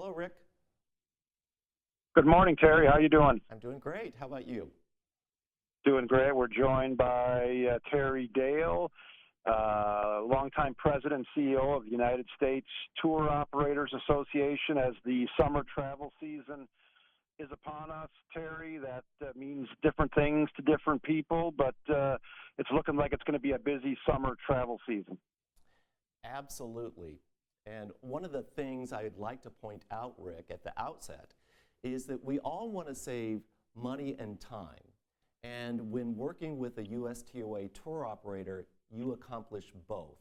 Hello, 0.00 0.14
Rick. 0.14 0.30
Good 2.14 2.24
morning, 2.24 2.54
Terry. 2.54 2.86
How 2.86 2.92
are 2.92 3.00
you 3.00 3.08
doing? 3.08 3.40
I'm 3.50 3.58
doing 3.58 3.80
great. 3.80 4.14
How 4.20 4.26
about 4.26 4.46
you? 4.46 4.70
Doing 5.84 6.06
great. 6.06 6.36
We're 6.36 6.46
joined 6.46 6.96
by 6.96 7.66
uh, 7.68 7.78
Terry 7.90 8.30
Dale, 8.32 8.92
uh, 9.44 10.20
longtime 10.22 10.76
president 10.78 11.14
and 11.14 11.26
CEO 11.36 11.76
of 11.76 11.84
the 11.84 11.90
United 11.90 12.26
States 12.36 12.68
Tour 13.02 13.28
Operators 13.28 13.92
Association. 14.06 14.78
As 14.78 14.94
the 15.04 15.26
summer 15.36 15.64
travel 15.74 16.12
season 16.20 16.68
is 17.40 17.48
upon 17.50 17.90
us, 17.90 18.10
Terry, 18.32 18.78
that 18.78 19.02
uh, 19.20 19.32
means 19.36 19.66
different 19.82 20.14
things 20.14 20.48
to 20.54 20.62
different 20.62 21.02
people, 21.02 21.52
but 21.58 21.74
uh, 21.92 22.18
it's 22.56 22.70
looking 22.72 22.94
like 22.94 23.12
it's 23.12 23.24
going 23.24 23.34
to 23.36 23.40
be 23.40 23.50
a 23.50 23.58
busy 23.58 23.98
summer 24.08 24.36
travel 24.46 24.78
season. 24.86 25.18
Absolutely. 26.24 27.18
And 27.68 27.90
one 28.00 28.24
of 28.24 28.32
the 28.32 28.42
things 28.42 28.92
I'd 28.92 29.16
like 29.16 29.42
to 29.42 29.50
point 29.50 29.84
out, 29.90 30.14
Rick, 30.18 30.46
at 30.50 30.64
the 30.64 30.72
outset, 30.80 31.34
is 31.82 32.06
that 32.06 32.24
we 32.24 32.38
all 32.40 32.70
want 32.70 32.88
to 32.88 32.94
save 32.94 33.42
money 33.74 34.16
and 34.18 34.40
time. 34.40 34.92
And 35.44 35.90
when 35.90 36.16
working 36.16 36.58
with 36.58 36.78
a 36.78 36.84
USTOA 36.84 37.70
tour 37.72 38.04
operator, 38.04 38.66
you 38.90 39.12
accomplish 39.12 39.72
both. 39.86 40.18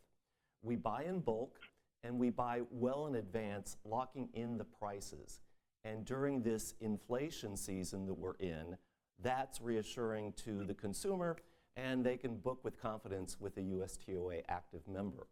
We 0.61 0.75
buy 0.75 1.03
in 1.03 1.19
bulk 1.21 1.59
and 2.03 2.19
we 2.19 2.29
buy 2.29 2.61
well 2.69 3.07
in 3.07 3.15
advance, 3.15 3.77
locking 3.85 4.29
in 4.33 4.57
the 4.57 4.63
prices. 4.63 5.41
And 5.83 6.05
during 6.05 6.41
this 6.41 6.75
inflation 6.81 7.55
season 7.55 8.05
that 8.07 8.13
we're 8.13 8.35
in, 8.35 8.77
that's 9.23 9.61
reassuring 9.61 10.33
to 10.43 10.63
the 10.63 10.73
consumer 10.73 11.37
and 11.75 12.03
they 12.03 12.17
can 12.17 12.35
book 12.37 12.63
with 12.63 12.79
confidence 12.81 13.39
with 13.39 13.55
a 13.57 13.61
USTOA 13.61 14.41
active 14.49 14.81
member. 14.87 15.27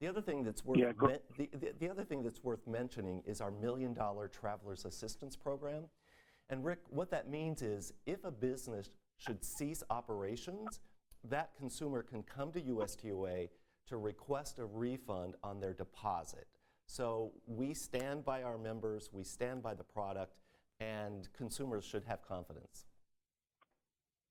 The 0.00 0.08
other 0.08 0.22
thing 0.22 0.42
that's 0.44 0.64
worth 0.64 0.78
Yeah, 0.78 0.92
the, 1.36 1.48
the, 1.52 1.72
the 1.78 1.90
other 1.90 2.04
thing 2.04 2.22
that's 2.22 2.42
worth 2.42 2.66
mentioning 2.66 3.22
is 3.26 3.40
our 3.40 3.50
million 3.50 3.92
dollar 3.92 4.28
travelers 4.28 4.84
assistance 4.86 5.36
program. 5.36 5.84
And 6.48 6.64
Rick, 6.64 6.80
what 6.88 7.10
that 7.10 7.28
means 7.28 7.62
is 7.62 7.92
if 8.06 8.24
a 8.24 8.30
business 8.30 8.90
should 9.18 9.44
cease 9.44 9.82
operations, 9.90 10.80
that 11.28 11.50
consumer 11.56 12.02
can 12.02 12.22
come 12.22 12.50
to 12.52 12.60
USTOA 12.60 13.50
to 13.88 13.96
request 13.98 14.58
a 14.58 14.64
refund 14.64 15.34
on 15.44 15.60
their 15.60 15.74
deposit. 15.74 16.46
So 16.86 17.32
we 17.46 17.74
stand 17.74 18.24
by 18.24 18.42
our 18.42 18.56
members, 18.56 19.10
we 19.12 19.22
stand 19.22 19.62
by 19.62 19.74
the 19.74 19.84
product, 19.84 20.38
and 20.80 21.28
consumers 21.36 21.84
should 21.84 22.04
have 22.04 22.26
confidence. 22.26 22.86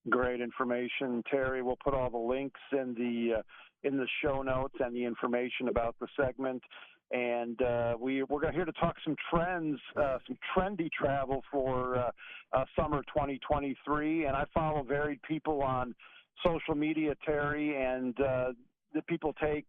Great 0.08 0.39
information, 0.39 1.22
Terry. 1.30 1.61
We'll 1.61 1.78
put 1.83 1.94
all 1.94 2.09
the 2.09 2.17
links 2.17 2.59
in 2.72 2.94
the 2.94 3.39
uh, 3.39 3.42
in 3.83 3.97
the 3.97 4.08
show 4.23 4.42
notes 4.42 4.75
and 4.80 4.95
the 4.95 5.03
information 5.03 5.67
about 5.67 5.95
the 6.00 6.08
segment. 6.19 6.61
And 7.11 7.61
uh, 7.61 7.95
we 8.00 8.23
we're 8.23 8.52
here 8.52 8.66
to 8.66 8.72
talk 8.73 8.95
some 9.03 9.16
trends, 9.30 9.77
uh, 9.97 10.20
some 10.25 10.38
trendy 10.55 10.89
travel 10.92 11.44
for 11.52 11.97
uh, 11.97 12.11
uh, 12.53 12.66
summer 12.77 13.02
2023. 13.08 14.25
And 14.25 14.36
I 14.36 14.45
follow 14.53 14.83
varied 14.83 15.22
people 15.23 15.61
on 15.61 15.94
social 16.45 16.75
media, 16.75 17.14
Terry, 17.25 17.75
and 17.75 18.20
uh, 18.22 18.52
the 18.94 19.02
people 19.03 19.33
take. 19.42 19.66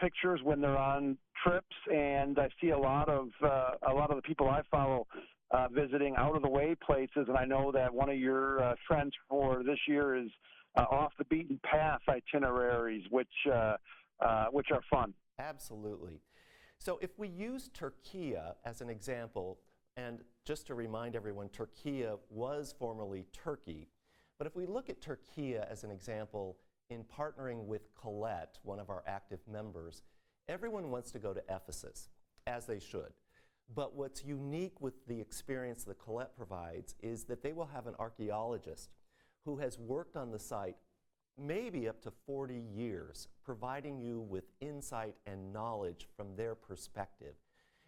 Pictures 0.00 0.40
when 0.42 0.60
they're 0.60 0.76
on 0.76 1.16
trips, 1.44 1.76
and 1.92 2.38
I 2.40 2.48
see 2.60 2.70
a 2.70 2.78
lot 2.78 3.08
of 3.08 3.28
a 3.42 3.92
lot 3.92 4.10
of 4.10 4.16
the 4.16 4.22
people 4.22 4.48
I 4.48 4.62
follow 4.68 5.06
uh, 5.50 5.68
visiting 5.72 6.14
out 6.16 6.36
of 6.36 6.42
the 6.42 6.48
way 6.48 6.76
places. 6.84 7.26
And 7.28 7.36
I 7.36 7.44
know 7.44 7.72
that 7.72 7.92
one 7.92 8.10
of 8.10 8.18
your 8.18 8.62
uh, 8.62 8.74
trends 8.86 9.12
for 9.28 9.62
this 9.64 9.78
year 9.88 10.16
is 10.16 10.30
uh, 10.76 10.82
off 10.90 11.12
the 11.18 11.24
beaten 11.24 11.58
path 11.64 12.00
itineraries, 12.08 13.04
which 13.10 13.28
uh, 13.52 13.76
uh, 14.20 14.46
which 14.50 14.68
are 14.70 14.82
fun. 14.90 15.14
Absolutely. 15.38 16.20
So 16.78 16.98
if 17.02 17.10
we 17.18 17.28
use 17.28 17.70
Türkiye 17.74 18.54
as 18.64 18.80
an 18.80 18.88
example, 18.88 19.58
and 19.96 20.20
just 20.44 20.66
to 20.68 20.74
remind 20.74 21.16
everyone, 21.16 21.48
Türkiye 21.48 22.16
was 22.30 22.74
formerly 22.78 23.26
Turkey. 23.32 23.88
But 24.38 24.46
if 24.46 24.56
we 24.56 24.66
look 24.66 24.88
at 24.88 25.00
Türkiye 25.00 25.66
as 25.70 25.84
an 25.84 25.90
example, 25.90 26.56
in 26.88 27.04
partnering 27.04 27.66
with 27.66 27.94
Collette, 27.94 28.58
one 28.62 28.80
of 28.80 28.90
our 28.90 29.02
active 29.06 29.40
members, 29.50 30.02
everyone 30.48 30.90
wants 30.90 31.10
to 31.12 31.18
go 31.18 31.32
to 31.32 31.42
Ephesus, 31.48 32.08
as 32.46 32.66
they 32.66 32.80
should. 32.80 33.12
But 33.74 33.94
what's 33.94 34.24
unique 34.24 34.80
with 34.80 35.06
the 35.06 35.20
experience 35.20 35.84
that 35.84 35.98
Collette 35.98 36.36
provides 36.36 36.94
is 37.02 37.24
that 37.24 37.42
they 37.42 37.52
will 37.52 37.66
have 37.66 37.86
an 37.86 37.94
archaeologist 37.98 38.90
who 39.44 39.58
has 39.58 39.78
worked 39.78 40.16
on 40.16 40.30
the 40.30 40.38
site 40.38 40.76
maybe 41.38 41.88
up 41.88 42.02
to 42.02 42.10
40 42.26 42.54
years, 42.54 43.28
providing 43.44 44.00
you 44.00 44.20
with 44.20 44.44
insight 44.60 45.14
and 45.26 45.52
knowledge 45.52 46.08
from 46.16 46.36
their 46.36 46.54
perspective. 46.54 47.34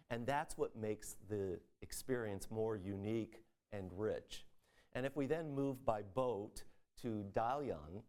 And 0.09 0.25
that's 0.25 0.57
what 0.57 0.75
makes 0.75 1.17
the 1.29 1.59
experience 1.81 2.47
more 2.49 2.77
unique 2.77 3.43
and 3.71 3.91
rich. 3.95 4.45
And 4.93 5.05
if 5.05 5.15
we 5.15 5.25
then 5.25 5.53
move 5.53 5.85
by 5.85 6.01
boat 6.01 6.63
to 7.01 7.25
Dalyan, 7.33 8.01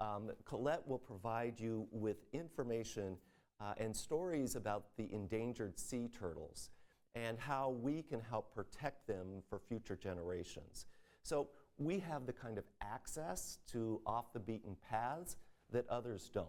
um, 0.00 0.30
Collette 0.44 0.86
will 0.86 0.98
provide 0.98 1.60
you 1.60 1.86
with 1.90 2.24
information 2.32 3.16
uh, 3.60 3.74
and 3.76 3.94
stories 3.94 4.54
about 4.56 4.84
the 4.96 5.12
endangered 5.12 5.78
sea 5.78 6.08
turtles 6.08 6.70
and 7.26 7.38
how 7.38 7.70
we 7.70 8.02
can 8.02 8.20
help 8.20 8.54
protect 8.54 9.06
them 9.06 9.42
for 9.48 9.58
future 9.58 9.96
generations. 9.96 10.86
So 11.22 11.48
we 11.78 11.98
have 12.00 12.26
the 12.26 12.32
kind 12.32 12.58
of 12.58 12.64
access 12.82 13.58
to 13.72 14.00
off 14.06 14.32
the 14.32 14.40
beaten 14.40 14.76
paths 14.88 15.36
that 15.72 15.88
others 15.88 16.30
don't. 16.32 16.46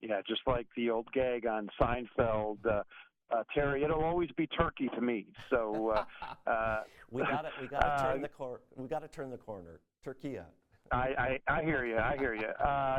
Yeah, 0.00 0.20
just 0.26 0.40
like 0.46 0.66
the 0.76 0.90
old 0.90 1.06
gag 1.12 1.46
on 1.46 1.68
Seinfeld. 1.80 2.58
Uh, 2.66 2.82
uh, 3.30 3.44
Terry, 3.54 3.84
it'll 3.84 4.02
always 4.02 4.30
be 4.36 4.46
turkey 4.48 4.88
to 4.94 5.00
me. 5.00 5.26
So 5.48 5.94
uh, 5.94 6.04
uh, 6.50 6.82
we 7.10 7.22
got 7.22 7.42
to 7.42 7.50
we 7.60 7.68
got 7.68 7.80
to 7.80 7.86
uh, 7.92 8.12
turn 8.12 8.22
the 8.22 8.28
cor- 8.28 8.60
we 8.76 8.88
got 8.88 9.00
to 9.00 9.08
turn 9.08 9.30
the 9.30 9.36
corner. 9.36 9.80
Türkiye. 10.04 10.42
I, 10.90 11.38
I, 11.48 11.58
I 11.58 11.62
hear 11.62 11.86
you. 11.86 11.96
I 11.96 12.16
hear 12.18 12.34
you. 12.34 12.48
Uh, 12.62 12.98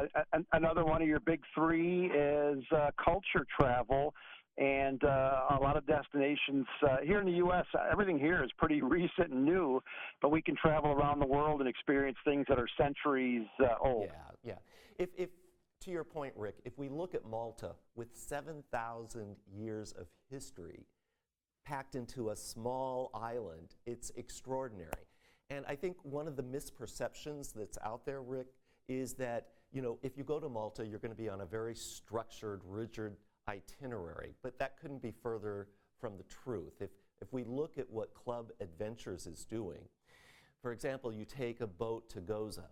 another 0.54 0.84
one 0.84 1.02
of 1.02 1.08
your 1.08 1.20
big 1.20 1.42
three 1.54 2.08
is 2.08 2.64
uh, 2.76 2.90
culture 3.04 3.46
travel, 3.60 4.16
and 4.58 5.04
uh, 5.04 5.58
a 5.58 5.60
lot 5.62 5.78
of 5.78 5.86
destinations 5.88 6.66
uh, 6.88 6.98
here 7.04 7.20
in 7.20 7.26
the 7.26 7.38
U.S. 7.38 7.66
Everything 7.92 8.20
here 8.20 8.44
is 8.44 8.52
pretty 8.58 8.82
recent 8.84 9.32
and 9.32 9.44
new, 9.44 9.82
but 10.22 10.30
we 10.30 10.42
can 10.42 10.56
travel 10.56 10.92
around 10.92 11.20
the 11.20 11.26
world 11.26 11.60
and 11.60 11.70
experience 11.70 12.18
things 12.24 12.46
that 12.50 12.60
are 12.60 12.68
centuries 12.78 13.48
uh, 13.60 13.76
old. 13.84 14.06
Yeah, 14.06 14.52
yeah. 14.52 15.04
If, 15.04 15.10
if 15.18 15.30
to 15.82 15.92
your 15.92 16.04
point, 16.04 16.34
Rick, 16.38 16.56
if 16.66 16.78
we 16.78 16.88
look 16.88 17.16
at 17.16 17.26
Malta 17.26 17.72
with 17.96 18.10
7,000 18.14 19.36
years 19.52 19.92
of 19.94 20.08
history 20.30 20.86
packed 21.66 21.96
into 21.96 22.30
a 22.30 22.36
small 22.36 23.10
island, 23.14 23.76
it's 23.86 24.12
extraordinary. 24.16 24.92
And 25.50 25.66
I 25.68 25.76
think 25.76 25.98
one 26.04 26.28
of 26.28 26.36
the 26.36 26.44
misperceptions 26.44 27.54
that's 27.54 27.78
out 27.84 28.06
there, 28.06 28.22
Rick, 28.22 28.48
is 28.88 29.14
that 29.16 29.48
you 29.72 29.82
know 29.82 29.98
if 30.04 30.18
you 30.18 30.24
go 30.24 30.40
to 30.40 30.50
Malta, 30.50 30.86
you're 30.86 31.00
going 31.00 31.12
to 31.12 31.18
be 31.18 31.30
on 31.30 31.42
a 31.42 31.46
very 31.46 31.76
structured, 31.76 32.62
rigid 32.66 33.14
itinerary. 33.48 34.34
But 34.42 34.60
that 34.60 34.78
couldn't 34.80 35.02
be 35.02 35.12
further 35.12 35.68
from 36.00 36.18
the 36.18 36.24
truth. 36.24 36.82
If 36.82 36.90
if 37.22 37.32
we 37.32 37.46
look 37.46 37.78
at 37.78 37.90
what 37.90 38.14
Club 38.14 38.52
Adventures 38.60 39.28
is 39.28 39.46
doing, 39.46 39.80
for 40.62 40.74
example, 40.74 41.14
you 41.14 41.24
take 41.24 41.62
a 41.62 41.68
boat 41.68 42.10
to 42.10 42.20
Gozo, 42.20 42.66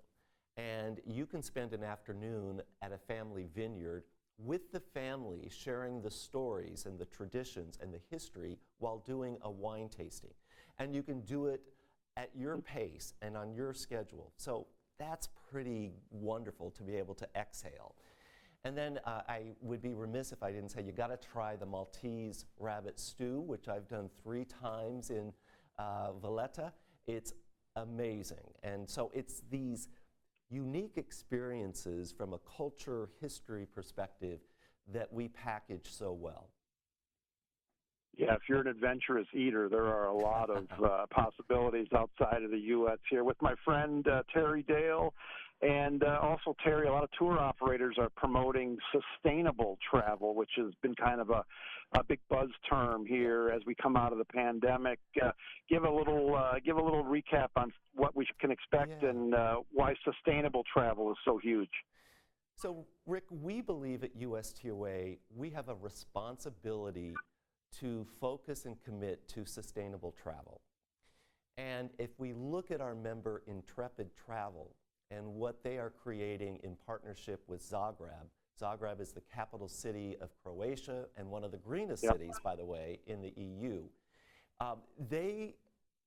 and 0.57 0.99
you 1.05 1.25
can 1.25 1.41
spend 1.41 1.73
an 1.73 1.83
afternoon 1.83 2.61
at 2.81 2.91
a 2.91 2.97
family 2.97 3.47
vineyard 3.55 4.03
with 4.37 4.71
the 4.71 4.79
family 4.79 5.49
sharing 5.49 6.01
the 6.01 6.11
stories 6.11 6.85
and 6.85 6.97
the 6.97 7.05
traditions 7.05 7.77
and 7.81 7.93
the 7.93 7.99
history 8.09 8.57
while 8.79 8.97
doing 9.05 9.37
a 9.43 9.51
wine 9.51 9.87
tasting. 9.89 10.33
And 10.79 10.95
you 10.95 11.03
can 11.03 11.21
do 11.21 11.47
it 11.47 11.61
at 12.17 12.29
your 12.35 12.57
mm-hmm. 12.57 12.77
pace 12.77 13.13
and 13.21 13.37
on 13.37 13.53
your 13.53 13.73
schedule. 13.73 14.31
So 14.37 14.67
that's 14.97 15.29
pretty 15.51 15.93
wonderful 16.09 16.71
to 16.71 16.83
be 16.83 16.95
able 16.95 17.15
to 17.15 17.27
exhale. 17.35 17.95
And 18.63 18.77
then 18.77 18.99
uh, 19.05 19.21
I 19.27 19.53
would 19.61 19.81
be 19.81 19.93
remiss 19.93 20.31
if 20.31 20.43
I 20.43 20.51
didn't 20.51 20.69
say 20.69 20.83
you 20.83 20.91
got 20.91 21.07
to 21.07 21.17
try 21.17 21.55
the 21.55 21.65
Maltese 21.65 22.45
rabbit 22.59 22.99
stew, 22.99 23.41
which 23.41 23.67
I've 23.67 23.87
done 23.87 24.09
three 24.21 24.45
times 24.45 25.09
in 25.09 25.33
uh, 25.79 26.11
Valletta. 26.21 26.71
It's 27.07 27.33
amazing. 27.75 28.53
And 28.61 28.87
so 28.87 29.11
it's 29.15 29.41
these 29.49 29.87
unique 30.51 30.97
experiences 30.97 32.13
from 32.15 32.33
a 32.33 32.39
culture 32.57 33.09
history 33.19 33.65
perspective 33.65 34.41
that 34.93 35.11
we 35.11 35.27
package 35.29 35.87
so 35.89 36.11
well. 36.11 36.49
Yeah, 38.17 38.33
if 38.35 38.41
you're 38.49 38.59
an 38.59 38.67
adventurous 38.67 39.27
eater, 39.33 39.69
there 39.69 39.85
are 39.85 40.07
a 40.07 40.15
lot 40.15 40.49
of 40.49 40.67
uh, 40.83 41.05
possibilities 41.11 41.87
outside 41.95 42.43
of 42.43 42.51
the 42.51 42.59
U.S. 42.59 42.99
here. 43.09 43.23
With 43.23 43.41
my 43.41 43.55
friend 43.63 44.05
uh, 44.07 44.23
Terry 44.31 44.63
Dale, 44.63 45.13
and 45.61 46.03
uh, 46.03 46.17
also 46.21 46.55
Terry, 46.63 46.87
a 46.87 46.91
lot 46.91 47.03
of 47.03 47.09
tour 47.17 47.37
operators 47.37 47.97
are 47.99 48.09
promoting 48.15 48.77
sustainable 48.91 49.77
travel, 49.89 50.33
which 50.33 50.51
has 50.57 50.73
been 50.81 50.95
kind 50.95 51.21
of 51.21 51.29
a, 51.29 51.43
a 51.93 52.03
big 52.03 52.19
buzz 52.29 52.49
term 52.69 53.05
here 53.05 53.51
as 53.55 53.61
we 53.67 53.75
come 53.75 53.95
out 53.95 54.11
of 54.11 54.17
the 54.17 54.25
pandemic. 54.25 54.99
Uh, 55.23 55.31
give 55.69 55.83
a 55.83 55.89
little 55.89 56.35
uh, 56.35 56.53
give 56.65 56.77
a 56.77 56.83
little 56.83 57.03
recap 57.03 57.49
on 57.55 57.71
what 57.93 58.15
we 58.15 58.25
can 58.39 58.51
expect 58.51 59.03
Yeah. 59.03 59.09
and 59.09 59.35
uh, 59.35 59.57
why 59.71 59.93
sustainable 60.03 60.63
travel 60.73 61.11
is 61.11 61.17
so 61.23 61.37
huge. 61.37 61.69
So, 62.55 62.85
Rick, 63.05 63.23
we 63.29 63.61
believe 63.61 64.03
at 64.03 64.17
USTOA 64.17 65.17
we 65.35 65.49
have 65.51 65.69
a 65.69 65.75
responsibility 65.75 67.13
to 67.79 68.05
focus 68.19 68.65
and 68.65 68.75
commit 68.83 69.27
to 69.29 69.45
sustainable 69.45 70.13
travel. 70.21 70.61
And 71.57 71.89
if 71.99 72.09
we 72.17 72.33
look 72.33 72.71
at 72.71 72.81
our 72.81 72.95
member 72.95 73.43
Intrepid 73.47 74.09
Travel 74.25 74.75
and 75.11 75.25
what 75.35 75.63
they 75.63 75.77
are 75.77 75.91
creating 75.91 76.59
in 76.63 76.75
partnership 76.85 77.43
with 77.47 77.61
Zagreb, 77.61 78.29
Zagreb 78.59 78.99
is 79.01 79.11
the 79.11 79.21
capital 79.21 79.67
city 79.67 80.15
of 80.21 80.29
Croatia 80.43 81.05
and 81.17 81.29
one 81.29 81.43
of 81.43 81.51
the 81.51 81.57
greenest 81.57 82.03
Yep. 82.03 82.13
cities, 82.13 82.39
by 82.43 82.55
the 82.55 82.65
way, 82.65 82.99
in 83.07 83.21
the 83.21 83.33
EU. 83.35 83.87
Um, 84.59 84.81
they 84.97 85.55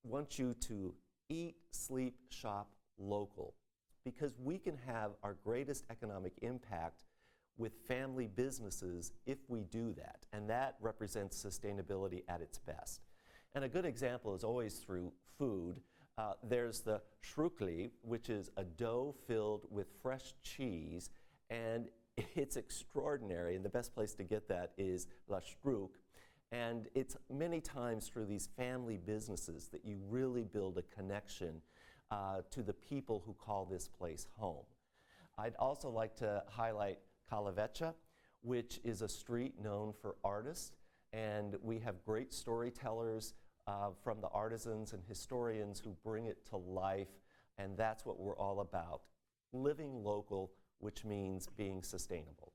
want 0.05 0.39
you 0.39 0.55
to 0.55 0.95
eat, 1.29 1.57
sleep, 1.71 2.17
shop 2.31 2.75
local 2.99 3.55
because 4.05 4.39
we 4.39 4.59
can 4.59 4.77
have 4.77 5.13
our 5.23 5.35
greatest 5.35 5.85
economic 5.91 6.33
impact 6.43 7.05
with 7.57 7.73
family 7.87 8.27
businesses 8.27 9.13
if 9.27 9.39
we 9.49 9.65
do 9.65 9.93
that. 9.95 10.27
And 10.33 10.49
that 10.51 10.77
represents 10.81 11.43
sustainability 11.43 12.23
at 12.29 12.41
its 12.41 12.59
best. 12.59 13.01
And 13.55 13.65
a 13.65 13.69
good 13.69 13.85
example 13.85 14.35
is 14.35 14.45
always 14.45 14.79
through 14.79 15.13
food. 15.39 15.81
Uh, 16.17 16.35
there's 16.43 16.81
the 16.81 17.01
štrukli, 17.25 17.91
which 18.03 18.31
is 18.31 18.51
a 18.57 18.65
dough 18.65 19.15
filled 19.27 19.67
with 19.71 19.89
fresh 20.01 20.35
cheese, 20.43 21.11
and 21.51 21.89
it's 22.37 22.57
extraordinary. 22.57 23.57
And 23.57 23.65
the 23.65 23.71
best 23.71 23.95
place 23.95 24.15
to 24.15 24.25
get 24.25 24.49
that 24.49 24.73
is 24.79 25.09
La 25.29 25.41
Struk. 25.41 25.91
And 26.53 26.87
it's 26.95 27.17
many 27.33 27.61
times 27.61 28.09
through 28.09 28.27
these 28.27 28.49
family 28.57 28.97
businesses 28.97 29.69
that 29.73 29.85
you 29.85 29.99
really 30.09 30.45
build 30.45 30.79
a 30.79 30.83
connection 30.83 31.61
uh, 32.13 32.43
to 32.53 32.63
the 32.63 32.73
people 32.73 33.23
who 33.27 33.35
call 33.35 33.65
this 33.65 33.89
place 33.89 34.29
home. 34.37 34.65
I'd 35.37 35.57
also 35.57 35.91
like 35.91 36.15
to 36.17 36.45
highlight 36.49 36.99
Kalavecha, 37.31 37.95
which 38.43 38.79
is 38.85 39.03
a 39.03 39.09
street 39.09 39.55
known 39.61 39.93
for 40.01 40.15
artists, 40.23 40.73
and 41.13 41.57
we 41.61 41.81
have 41.81 42.05
great 42.05 42.33
storytellers 42.33 43.35
uh, 43.67 43.91
from 44.03 44.21
the 44.21 44.29
artisans 44.29 44.93
and 44.93 45.03
historians 45.09 45.81
who 45.81 45.95
bring 46.05 46.27
it 46.27 46.45
to 46.51 46.57
life, 46.57 47.09
and 47.59 47.77
that's 47.77 48.05
what 48.05 48.19
we're 48.19 48.37
all 48.37 48.61
about 48.61 49.03
living 49.53 50.03
local, 50.03 50.51
which 50.79 51.05
means 51.05 51.49
being 51.57 51.83
sustainable. 51.83 52.53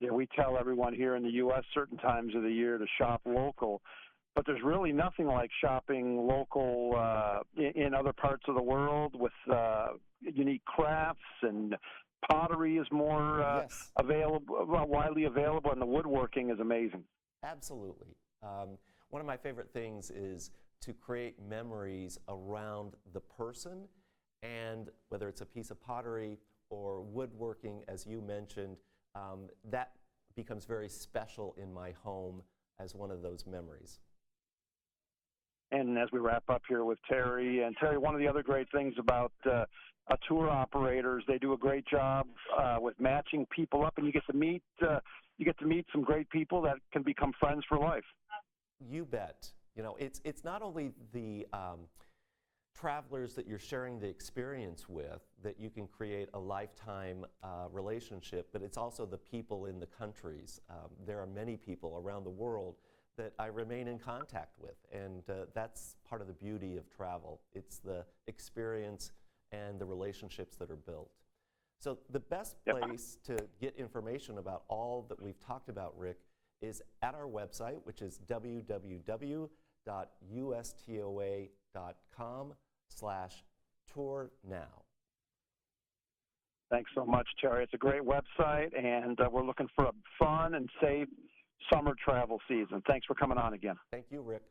Yeah, 0.00 0.10
we 0.10 0.26
tell 0.36 0.56
everyone 0.58 0.94
here 0.94 1.16
in 1.16 1.22
the 1.22 1.30
U.S. 1.30 1.64
certain 1.72 1.98
times 1.98 2.34
of 2.34 2.42
the 2.42 2.50
year 2.50 2.78
to 2.78 2.86
shop 2.98 3.22
local, 3.24 3.80
but 4.34 4.44
there's 4.46 4.62
really 4.62 4.92
nothing 4.92 5.26
like 5.26 5.50
shopping 5.60 6.26
local 6.26 6.94
uh, 6.96 7.40
in, 7.56 7.94
other 7.94 8.12
parts 8.12 8.44
of 8.48 8.54
the 8.54 8.62
world 8.62 9.14
with 9.14 9.32
uh, 9.52 9.88
unique 10.20 10.64
crafts 10.64 11.20
and 11.42 11.76
pottery 12.28 12.76
is 12.76 12.86
more 12.90 13.42
uh, 13.42 13.62
yes. 13.62 13.92
available, 13.96 14.66
widely 14.88 15.24
available, 15.24 15.70
and 15.70 15.80
the 15.80 15.86
woodworking 15.86 16.50
is 16.50 16.58
amazing. 16.58 17.04
Absolutely. 17.44 18.16
Um, 18.42 18.78
one 19.14 19.20
of 19.20 19.28
my 19.28 19.36
favorite 19.36 19.70
things 19.72 20.10
is 20.10 20.50
to 20.80 20.92
create 20.92 21.36
memories 21.48 22.18
around 22.28 22.94
the 23.12 23.20
person, 23.20 23.86
and 24.42 24.88
whether 25.08 25.28
it's 25.28 25.40
a 25.40 25.46
piece 25.46 25.70
of 25.70 25.80
pottery 25.80 26.36
or 26.68 27.00
woodworking, 27.00 27.84
as 27.86 28.04
you 28.08 28.20
mentioned, 28.20 28.76
um, 29.14 29.48
that 29.70 29.92
becomes 30.34 30.64
very 30.64 30.88
special 30.88 31.54
in 31.62 31.72
my 31.72 31.92
home 32.02 32.42
as 32.80 32.92
one 32.96 33.12
of 33.12 33.22
those 33.22 33.46
memories. 33.46 34.00
And 35.70 35.96
as 35.96 36.08
we 36.12 36.18
wrap 36.18 36.42
up 36.48 36.62
here 36.68 36.84
with 36.84 36.98
Terry, 37.08 37.62
and 37.62 37.76
Terry, 37.78 37.98
one 37.98 38.14
of 38.14 38.20
the 38.20 38.26
other 38.26 38.42
great 38.42 38.66
things 38.72 38.94
about 38.98 39.30
uh, 39.48 39.64
tour 40.26 40.50
operators, 40.50 41.22
they 41.28 41.38
do 41.38 41.52
a 41.52 41.56
great 41.56 41.86
job 41.86 42.26
uh, 42.58 42.78
with 42.80 42.98
matching 42.98 43.46
people 43.54 43.84
up, 43.84 43.94
and 43.96 44.06
you 44.06 44.12
get 44.12 44.26
to 44.26 44.36
meet 44.36 44.64
uh, 44.82 44.98
you 45.38 45.44
get 45.44 45.58
to 45.58 45.66
meet 45.66 45.84
some 45.92 46.02
great 46.02 46.28
people 46.30 46.62
that 46.62 46.76
can 46.92 47.02
become 47.02 47.32
friends 47.40 47.64
for 47.68 47.78
life. 47.78 48.04
You 48.88 49.04
bet. 49.04 49.52
You 49.76 49.82
know, 49.82 49.96
it's 49.98 50.20
it's 50.24 50.44
not 50.44 50.62
only 50.62 50.92
the 51.12 51.46
um, 51.52 51.80
travelers 52.74 53.34
that 53.34 53.46
you're 53.46 53.58
sharing 53.58 54.00
the 54.00 54.06
experience 54.06 54.88
with 54.88 55.22
that 55.42 55.58
you 55.58 55.70
can 55.70 55.86
create 55.86 56.28
a 56.34 56.38
lifetime 56.38 57.24
uh, 57.42 57.66
relationship, 57.72 58.48
but 58.52 58.62
it's 58.62 58.76
also 58.76 59.06
the 59.06 59.18
people 59.18 59.66
in 59.66 59.78
the 59.78 59.86
countries. 59.86 60.60
Um, 60.70 60.90
there 61.06 61.20
are 61.20 61.26
many 61.26 61.56
people 61.56 62.00
around 62.04 62.24
the 62.24 62.30
world 62.30 62.76
that 63.16 63.32
I 63.38 63.46
remain 63.46 63.86
in 63.86 63.98
contact 63.98 64.58
with, 64.58 64.76
and 64.92 65.22
uh, 65.30 65.46
that's 65.54 65.96
part 66.08 66.20
of 66.20 66.26
the 66.26 66.32
beauty 66.32 66.76
of 66.76 66.90
travel. 66.90 67.40
It's 67.54 67.78
the 67.78 68.04
experience 68.26 69.12
and 69.52 69.78
the 69.78 69.84
relationships 69.84 70.56
that 70.56 70.70
are 70.70 70.76
built. 70.76 71.10
So 71.78 71.98
the 72.10 72.20
best 72.20 72.56
place 72.64 73.18
to 73.24 73.36
get 73.60 73.76
information 73.76 74.38
about 74.38 74.64
all 74.68 75.06
that 75.08 75.22
we've 75.22 75.38
talked 75.38 75.68
about, 75.68 75.96
Rick, 75.96 76.18
is 76.64 76.82
at 77.02 77.14
our 77.14 77.26
website, 77.26 77.78
which 77.84 78.02
is 78.02 78.20
www.ustoa.com 78.26 79.48
slash 82.88 83.44
tour 83.92 84.30
now. 84.48 84.82
Thanks 86.70 86.90
so 86.94 87.04
much, 87.04 87.28
Terry. 87.40 87.62
It's 87.62 87.74
a 87.74 87.78
great 87.78 88.02
website, 88.02 88.76
and 88.76 89.20
uh, 89.20 89.28
we're 89.30 89.44
looking 89.44 89.68
for 89.76 89.84
a 89.84 89.92
fun 90.18 90.54
and 90.54 90.68
safe 90.82 91.08
summer 91.72 91.94
travel 92.02 92.40
season. 92.48 92.82
Thanks 92.86 93.06
for 93.06 93.14
coming 93.14 93.38
on 93.38 93.54
again. 93.54 93.76
Thank 93.92 94.06
you, 94.10 94.22
Rick. 94.22 94.42